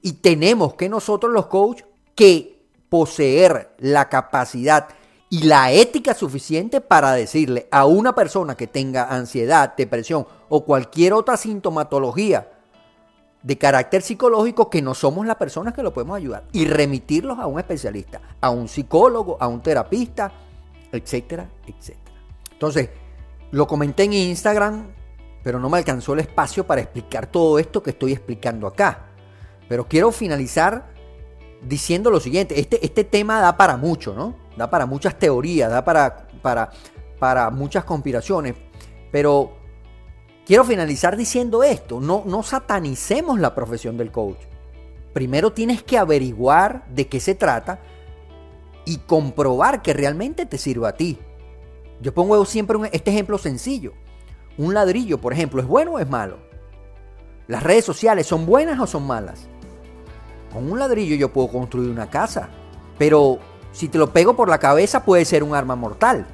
Y 0.00 0.14
tenemos 0.14 0.74
que 0.74 0.88
nosotros 0.88 1.32
los 1.32 1.46
coaches 1.46 1.86
que 2.14 2.66
poseer 2.88 3.74
la 3.78 4.08
capacidad 4.08 4.88
y 5.32 5.44
la 5.44 5.70
ética 5.70 6.12
suficiente 6.12 6.80
para 6.80 7.12
decirle 7.12 7.68
a 7.70 7.86
una 7.86 8.16
persona 8.16 8.56
que 8.56 8.66
tenga 8.66 9.04
ansiedad, 9.04 9.74
depresión 9.76 10.26
o 10.48 10.64
cualquier 10.64 11.12
otra 11.12 11.36
sintomatología 11.36 12.50
de 13.40 13.56
carácter 13.56 14.02
psicológico 14.02 14.68
que 14.68 14.82
no 14.82 14.92
somos 14.92 15.24
las 15.24 15.36
personas 15.36 15.72
que 15.72 15.84
lo 15.84 15.94
podemos 15.94 16.16
ayudar 16.16 16.44
y 16.50 16.66
remitirlos 16.66 17.38
a 17.38 17.46
un 17.46 17.60
especialista, 17.60 18.20
a 18.40 18.50
un 18.50 18.66
psicólogo, 18.66 19.36
a 19.40 19.46
un 19.46 19.62
terapista, 19.62 20.32
etcétera, 20.90 21.48
etcétera. 21.64 22.16
Entonces, 22.50 22.90
lo 23.52 23.68
comenté 23.68 24.02
en 24.02 24.14
Instagram, 24.14 24.88
pero 25.44 25.60
no 25.60 25.70
me 25.70 25.78
alcanzó 25.78 26.12
el 26.12 26.20
espacio 26.20 26.66
para 26.66 26.80
explicar 26.80 27.28
todo 27.28 27.60
esto 27.60 27.84
que 27.84 27.90
estoy 27.90 28.12
explicando 28.12 28.66
acá. 28.66 29.06
Pero 29.68 29.86
quiero 29.86 30.10
finalizar 30.10 30.92
diciendo 31.62 32.10
lo 32.10 32.18
siguiente, 32.18 32.58
este, 32.58 32.84
este 32.84 33.04
tema 33.04 33.40
da 33.40 33.56
para 33.56 33.76
mucho, 33.76 34.12
¿no? 34.12 34.34
Da 34.56 34.70
para 34.70 34.86
muchas 34.86 35.18
teorías, 35.18 35.70
da 35.70 35.84
para, 35.84 36.28
para, 36.42 36.70
para 37.18 37.50
muchas 37.50 37.84
conspiraciones, 37.84 38.54
pero 39.10 39.52
quiero 40.46 40.64
finalizar 40.64 41.16
diciendo 41.16 41.62
esto, 41.62 42.00
no, 42.00 42.22
no 42.26 42.42
satanicemos 42.42 43.38
la 43.40 43.54
profesión 43.54 43.96
del 43.96 44.10
coach. 44.10 44.38
Primero 45.12 45.52
tienes 45.52 45.82
que 45.82 45.98
averiguar 45.98 46.86
de 46.88 47.08
qué 47.08 47.20
se 47.20 47.34
trata 47.34 47.80
y 48.84 48.98
comprobar 48.98 49.82
que 49.82 49.92
realmente 49.92 50.46
te 50.46 50.58
sirva 50.58 50.90
a 50.90 50.96
ti. 50.96 51.18
Yo 52.00 52.14
pongo 52.14 52.44
siempre 52.44 52.78
este 52.92 53.10
ejemplo 53.10 53.38
sencillo. 53.38 53.92
Un 54.56 54.74
ladrillo, 54.74 55.20
por 55.20 55.32
ejemplo, 55.32 55.60
¿es 55.60 55.66
bueno 55.66 55.92
o 55.92 55.98
es 55.98 56.08
malo? 56.08 56.38
¿Las 57.46 57.62
redes 57.62 57.84
sociales 57.84 58.26
son 58.26 58.46
buenas 58.46 58.78
o 58.78 58.86
son 58.86 59.06
malas? 59.06 59.48
Con 60.52 60.70
un 60.70 60.78
ladrillo 60.78 61.16
yo 61.16 61.32
puedo 61.32 61.48
construir 61.48 61.90
una 61.90 62.10
casa, 62.10 62.48
pero 62.98 63.38
si 63.72 63.88
te 63.88 63.98
lo 63.98 64.12
pego 64.12 64.34
por 64.34 64.48
la 64.48 64.58
cabeza 64.58 65.04
puede 65.04 65.24
ser 65.24 65.42
un 65.42 65.54
arma 65.54 65.76
mortal. 65.76 66.26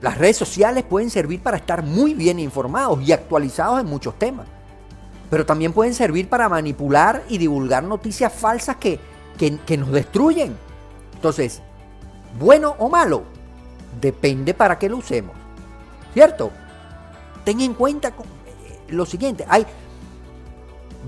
Las 0.00 0.18
redes 0.18 0.36
sociales 0.36 0.84
pueden 0.84 1.10
servir 1.10 1.42
para 1.42 1.56
estar 1.56 1.82
muy 1.82 2.14
bien 2.14 2.38
informados 2.38 3.00
y 3.02 3.12
actualizados 3.12 3.80
en 3.80 3.86
muchos 3.86 4.18
temas, 4.18 4.46
pero 5.30 5.46
también 5.46 5.72
pueden 5.72 5.94
servir 5.94 6.28
para 6.28 6.48
manipular 6.48 7.22
y 7.28 7.38
divulgar 7.38 7.82
noticias 7.82 8.32
falsas 8.32 8.76
que, 8.76 9.00
que, 9.38 9.76
nos 9.76 9.90
destruyen. 9.90 10.56
Entonces, 11.14 11.62
bueno 12.38 12.76
o 12.78 12.88
malo, 12.88 13.22
depende 14.00 14.52
para 14.52 14.78
qué 14.78 14.88
lo 14.88 14.98
usemos. 14.98 15.34
¿Cierto? 16.12 16.50
Ten 17.44 17.60
en 17.60 17.74
cuenta 17.74 18.08
eh, 18.08 18.12
lo 18.88 19.06
siguiente, 19.06 19.44
hay 19.48 19.66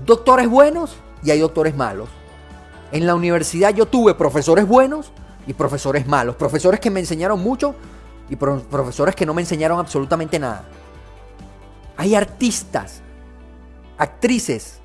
doctores 0.05 0.49
buenos 0.49 0.95
y 1.23 1.31
hay 1.31 1.39
doctores 1.39 1.75
malos. 1.75 2.09
En 2.91 3.05
la 3.05 3.15
universidad 3.15 3.73
yo 3.73 3.85
tuve 3.85 4.15
profesores 4.15 4.67
buenos 4.67 5.11
y 5.47 5.53
profesores 5.53 6.05
malos. 6.05 6.35
Profesores 6.35 6.79
que 6.79 6.91
me 6.91 6.99
enseñaron 6.99 7.41
mucho 7.41 7.73
y 8.29 8.35
profesores 8.35 9.15
que 9.15 9.25
no 9.25 9.33
me 9.33 9.41
enseñaron 9.41 9.79
absolutamente 9.79 10.37
nada. 10.37 10.65
Hay 11.95 12.13
artistas, 12.13 13.01
actrices, 13.97 14.79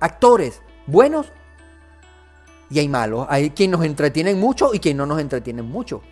actores 0.00 0.60
buenos 0.86 1.32
y 2.68 2.80
hay 2.80 2.88
malos. 2.88 3.26
Hay 3.30 3.50
quien 3.50 3.70
nos 3.70 3.84
entretienen 3.84 4.38
mucho 4.38 4.74
y 4.74 4.80
quien 4.80 4.96
no 4.96 5.06
nos 5.06 5.20
entretienen 5.20 5.64
mucho. 5.64 6.02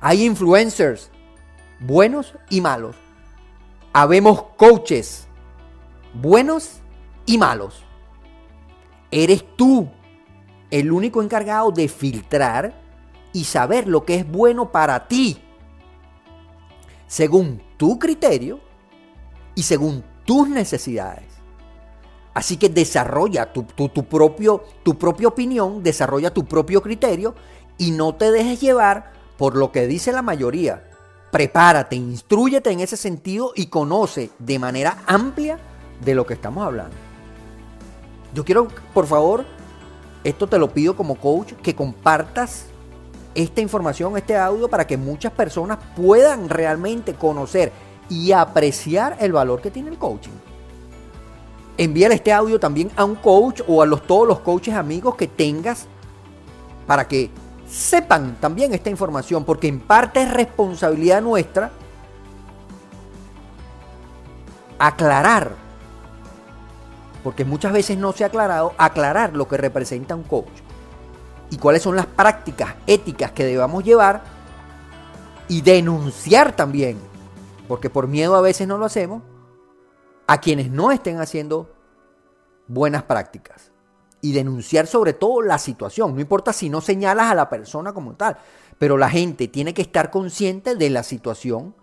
Hay 0.00 0.24
influencers 0.24 1.10
buenos 1.78 2.34
y 2.50 2.60
malos. 2.60 2.96
Habemos 3.92 4.42
coaches 4.56 5.26
buenos 6.14 6.80
y 7.26 7.38
malos. 7.38 7.84
Eres 9.10 9.44
tú 9.56 9.88
el 10.70 10.90
único 10.90 11.22
encargado 11.22 11.70
de 11.70 11.88
filtrar 11.88 12.83
y 13.34 13.44
saber 13.44 13.86
lo 13.86 14.06
que 14.06 14.14
es 14.14 14.30
bueno 14.30 14.72
para 14.72 15.06
ti, 15.08 15.36
según 17.06 17.60
tu 17.76 17.98
criterio 17.98 18.60
y 19.54 19.64
según 19.64 20.02
tus 20.24 20.48
necesidades. 20.48 21.24
Así 22.32 22.56
que 22.56 22.68
desarrolla 22.68 23.52
tu, 23.52 23.66
propio, 23.66 24.64
tu 24.82 24.96
propia 24.96 25.28
opinión, 25.28 25.82
desarrolla 25.82 26.32
tu 26.32 26.46
propio 26.46 26.80
criterio 26.80 27.34
y 27.76 27.90
no 27.90 28.14
te 28.14 28.30
dejes 28.30 28.60
llevar 28.60 29.12
por 29.36 29.56
lo 29.56 29.70
que 29.70 29.86
dice 29.86 30.12
la 30.12 30.22
mayoría. 30.22 30.88
Prepárate, 31.30 31.96
instruyete 31.96 32.70
en 32.70 32.80
ese 32.80 32.96
sentido 32.96 33.52
y 33.54 33.66
conoce 33.66 34.30
de 34.38 34.58
manera 34.58 35.02
amplia 35.06 35.58
de 36.04 36.14
lo 36.14 36.24
que 36.24 36.34
estamos 36.34 36.64
hablando. 36.64 36.96
Yo 38.32 38.44
quiero, 38.44 38.68
por 38.92 39.06
favor, 39.06 39.44
esto 40.22 40.48
te 40.48 40.58
lo 40.58 40.72
pido 40.72 40.96
como 40.96 41.16
coach, 41.16 41.52
que 41.54 41.74
compartas 41.74 42.66
esta 43.34 43.60
información, 43.60 44.16
este 44.16 44.36
audio, 44.36 44.68
para 44.68 44.86
que 44.86 44.96
muchas 44.96 45.32
personas 45.32 45.78
puedan 45.96 46.48
realmente 46.48 47.14
conocer 47.14 47.72
y 48.08 48.32
apreciar 48.32 49.16
el 49.20 49.32
valor 49.32 49.60
que 49.60 49.70
tiene 49.70 49.90
el 49.90 49.98
coaching. 49.98 50.30
Envíale 51.76 52.14
este 52.14 52.32
audio 52.32 52.60
también 52.60 52.90
a 52.96 53.04
un 53.04 53.16
coach 53.16 53.62
o 53.66 53.82
a 53.82 53.86
los, 53.86 54.06
todos 54.06 54.28
los 54.28 54.40
coaches 54.40 54.74
amigos 54.74 55.16
que 55.16 55.26
tengas 55.26 55.86
para 56.86 57.08
que 57.08 57.30
sepan 57.68 58.36
también 58.40 58.72
esta 58.74 58.90
información, 58.90 59.44
porque 59.44 59.68
en 59.68 59.80
parte 59.80 60.22
es 60.22 60.32
responsabilidad 60.32 61.20
nuestra 61.22 61.70
aclarar 64.78 65.64
porque 67.24 67.46
muchas 67.46 67.72
veces 67.72 67.96
no 67.96 68.12
se 68.12 68.22
ha 68.22 68.26
aclarado, 68.26 68.74
aclarar 68.76 69.34
lo 69.34 69.48
que 69.48 69.56
representa 69.56 70.14
un 70.14 70.24
coach 70.24 70.63
y 71.50 71.56
cuáles 71.58 71.82
son 71.82 71.96
las 71.96 72.06
prácticas 72.06 72.74
éticas 72.86 73.32
que 73.32 73.44
debamos 73.44 73.84
llevar 73.84 74.22
y 75.48 75.60
denunciar 75.60 76.56
también, 76.56 76.98
porque 77.68 77.90
por 77.90 78.08
miedo 78.08 78.34
a 78.34 78.40
veces 78.40 78.66
no 78.66 78.78
lo 78.78 78.84
hacemos, 78.84 79.22
a 80.26 80.40
quienes 80.40 80.70
no 80.70 80.90
estén 80.90 81.20
haciendo 81.20 81.70
buenas 82.66 83.02
prácticas. 83.02 83.70
Y 84.20 84.32
denunciar 84.32 84.86
sobre 84.86 85.12
todo 85.12 85.42
la 85.42 85.58
situación, 85.58 86.14
no 86.14 86.20
importa 86.20 86.52
si 86.54 86.70
no 86.70 86.80
señalas 86.80 87.30
a 87.30 87.34
la 87.34 87.50
persona 87.50 87.92
como 87.92 88.14
tal, 88.14 88.38
pero 88.78 88.96
la 88.96 89.10
gente 89.10 89.48
tiene 89.48 89.74
que 89.74 89.82
estar 89.82 90.10
consciente 90.10 90.76
de 90.76 90.90
la 90.90 91.02
situación 91.02 91.74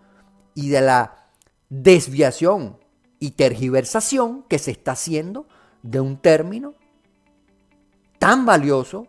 y 0.56 0.70
de 0.70 0.82
la 0.82 1.30
desviación 1.70 2.78
y 3.20 3.32
tergiversación 3.32 4.44
que 4.50 4.58
se 4.58 4.72
está 4.72 4.94
haciendo 4.94 5.48
de 5.84 6.00
un 6.00 6.18
término 6.18 6.74
tan 8.18 8.46
valioso 8.46 9.08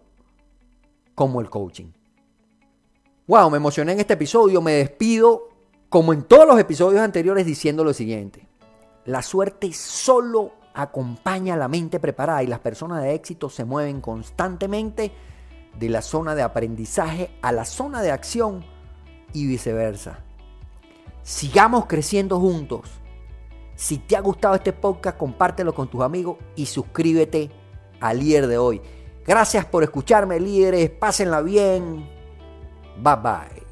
como 1.14 1.40
el 1.40 1.50
coaching. 1.50 1.92
Wow, 3.26 3.50
me 3.50 3.56
emocioné 3.56 3.92
en 3.92 4.00
este 4.00 4.14
episodio, 4.14 4.60
me 4.60 4.72
despido 4.72 5.48
como 5.88 6.12
en 6.12 6.22
todos 6.22 6.46
los 6.46 6.58
episodios 6.58 7.00
anteriores 7.00 7.46
diciendo 7.46 7.84
lo 7.84 7.92
siguiente. 7.92 8.46
La 9.04 9.22
suerte 9.22 9.72
solo 9.72 10.52
acompaña 10.74 11.54
a 11.54 11.58
la 11.58 11.68
mente 11.68 12.00
preparada 12.00 12.42
y 12.42 12.46
las 12.46 12.60
personas 12.60 13.02
de 13.02 13.14
éxito 13.14 13.48
se 13.50 13.64
mueven 13.64 14.00
constantemente 14.00 15.12
de 15.78 15.88
la 15.88 16.02
zona 16.02 16.34
de 16.34 16.42
aprendizaje 16.42 17.30
a 17.42 17.52
la 17.52 17.64
zona 17.64 18.02
de 18.02 18.10
acción 18.10 18.64
y 19.32 19.46
viceversa. 19.46 20.20
Sigamos 21.22 21.86
creciendo 21.86 22.40
juntos 22.40 23.02
si 23.82 23.98
te 23.98 24.16
ha 24.16 24.20
gustado 24.20 24.54
este 24.54 24.72
podcast, 24.72 25.18
compártelo 25.18 25.74
con 25.74 25.88
tus 25.88 26.02
amigos 26.02 26.36
y 26.54 26.66
suscríbete 26.66 27.50
al 28.00 28.20
líder 28.20 28.46
de 28.46 28.58
hoy. 28.58 28.80
Gracias 29.26 29.64
por 29.66 29.82
escucharme, 29.82 30.40
líderes. 30.40 30.90
Pásenla 30.90 31.40
bien. 31.42 32.08
Bye 32.98 33.16
bye. 33.16 33.62